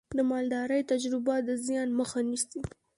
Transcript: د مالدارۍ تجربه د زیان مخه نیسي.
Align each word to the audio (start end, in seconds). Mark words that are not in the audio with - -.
د 0.17 0.19
مالدارۍ 0.31 0.81
تجربه 0.91 1.35
د 1.47 1.49
زیان 1.65 1.89
مخه 1.99 2.19
نیسي. 2.29 2.59